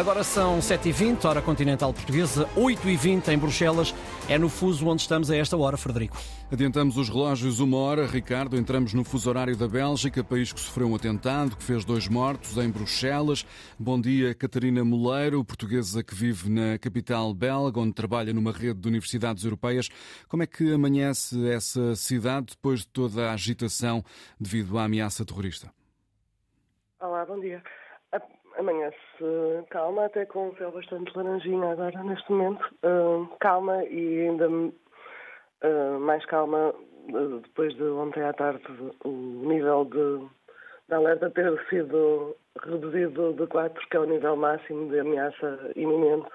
[0.00, 3.94] Agora são 7h20, hora continental portuguesa, 8h20 em Bruxelas.
[4.30, 6.16] É no fuso onde estamos a esta hora, Frederico.
[6.50, 8.06] Adiantamos os relógios uma hora.
[8.06, 12.08] Ricardo, entramos no fuso horário da Bélgica, país que sofreu um atentado, que fez dois
[12.08, 13.44] mortos em Bruxelas.
[13.78, 18.88] Bom dia, Catarina Moleiro, portuguesa que vive na capital belga, onde trabalha numa rede de
[18.88, 19.90] universidades europeias.
[20.28, 24.02] Como é que amanhece essa cidade depois de toda a agitação
[24.40, 25.70] devido à ameaça terrorista?
[26.98, 27.62] Olá, bom dia.
[28.58, 32.62] Amanhã-se calma, até com um céu bastante laranjinha agora, neste momento.
[32.84, 36.74] Uh, calma e ainda uh, mais calma
[37.12, 38.62] uh, depois de ontem à tarde
[39.04, 40.26] o nível de,
[40.88, 46.30] de alerta ter sido reduzido de 4, que é o nível máximo de ameaça iminente,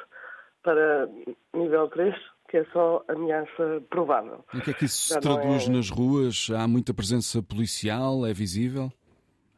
[0.63, 1.07] para
[1.53, 2.15] nível 3,
[2.49, 4.43] que é só ameaça provável.
[4.53, 5.71] E o que é que isso Já se traduz é...
[5.71, 6.49] nas ruas?
[6.55, 8.25] Há muita presença policial?
[8.25, 8.91] É visível?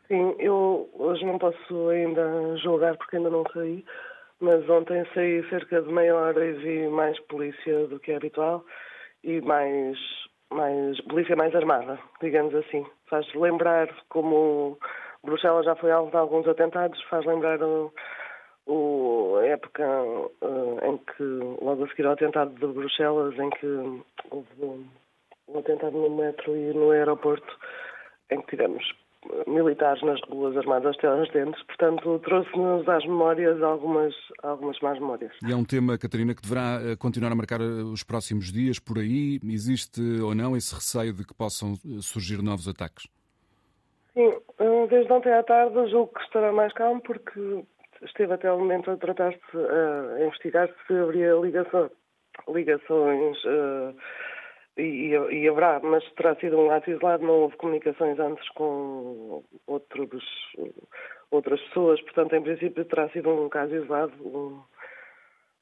[0.07, 0.35] Sim,
[1.07, 3.83] hoje não posso ainda julgar porque ainda não saí,
[4.39, 8.65] mas ontem saí cerca de meia hora e vi mais polícia do que é habitual
[9.23, 9.97] e mais,
[10.51, 12.85] mais polícia mais armada, digamos assim.
[13.09, 14.77] Faz lembrar como
[15.23, 17.93] Bruxelas já foi alvo de alguns atentados, faz lembrar o,
[18.65, 21.23] o, a época uh, em que,
[21.63, 24.87] logo a seguir ao atentado de Bruxelas, em que houve
[25.47, 27.57] um atentado no metro e no aeroporto,
[28.29, 28.83] em que tivemos
[29.47, 35.31] militares nas ruas armadas até aos dentes, portanto trouxe-nos às memórias algumas, algumas más memórias.
[35.47, 38.79] E é um tema, Catarina, que deverá eh, continuar a marcar eh, os próximos dias
[38.79, 39.39] por aí.
[39.43, 43.07] Existe ou não esse receio de que possam eh, surgir novos ataques?
[44.13, 44.33] Sim,
[44.89, 47.63] desde ontem à tarde julgo que estará mais calmo porque
[48.03, 51.89] esteve até o momento a tratar-se, a investigar se haveria ligação,
[52.47, 53.95] ligações uh,
[54.77, 60.23] e, e, haverá, mas terá sido um ato isolado, não houve comunicações antes com outros,
[61.31, 64.13] outras pessoas, portanto, em princípio, terá sido um caso isolado.
[64.21, 64.61] Um,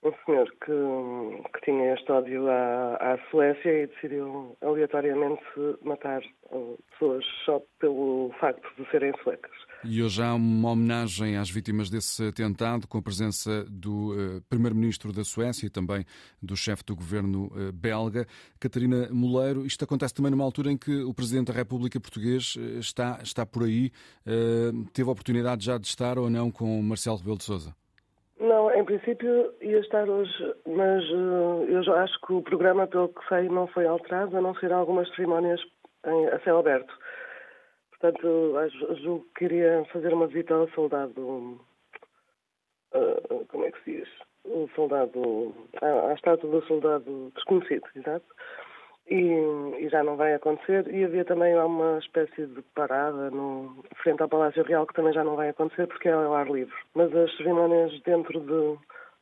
[0.06, 5.42] um senhor que, que tinha este ódio à, à Suécia e decidiu aleatoriamente
[5.82, 6.22] matar
[6.52, 9.52] uh, pessoas só pelo facto de serem suecas.
[9.84, 15.12] E hoje há uma homenagem às vítimas desse atentado, com a presença do uh, Primeiro-Ministro
[15.12, 16.06] da Suécia e também
[16.42, 18.28] do chefe do governo uh, belga,
[18.60, 19.66] Catarina Moleiro.
[19.66, 23.64] Isto acontece também numa altura em que o Presidente da República Português está, está por
[23.64, 23.92] aí.
[24.94, 27.85] teve a oportunidade já de estar ou não com Marcelo Rebelo de Sousa?
[28.76, 33.26] Em princípio ia estar hoje, mas uh, eu já acho que o programa, pelo que
[33.30, 35.62] sei, não foi alterado, a não ser algumas cerimónias
[36.06, 36.94] em, a céu aberto.
[37.92, 38.54] Portanto,
[39.02, 41.58] julgo que queria fazer uma visita ao soldado.
[42.94, 44.10] Uh, como é que se diz?
[44.44, 45.56] O soldado.
[45.82, 48.26] à, à estátua do soldado desconhecido, exato
[49.10, 49.16] e,
[49.80, 50.88] e, já não vai acontecer.
[50.94, 55.24] E havia também uma espécie de parada no, frente ao Palácio Real que também já
[55.24, 56.76] não vai acontecer porque é ao ar livre.
[56.94, 58.80] Mas as cerimónias dentro de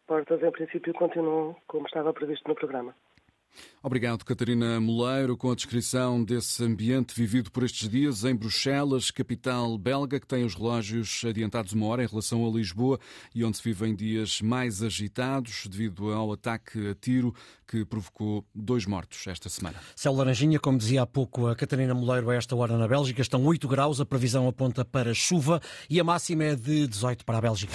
[0.07, 2.93] portas, em princípio, continuam como estava previsto no programa.
[3.81, 9.77] Obrigado, Catarina Moleiro, com a descrição desse ambiente vivido por estes dias em Bruxelas, capital
[9.77, 12.97] belga, que tem os relógios adiantados uma hora em relação a Lisboa
[13.35, 17.35] e onde se vivem dias mais agitados devido ao ataque a tiro
[17.67, 19.77] que provocou dois mortos esta semana.
[19.95, 23.43] Céu Laranjinha, como dizia há pouco a Catarina Moleiro, a esta hora na Bélgica, estão
[23.43, 27.41] 8 graus, a previsão aponta para chuva e a máxima é de 18 para a
[27.41, 27.73] Bélgica.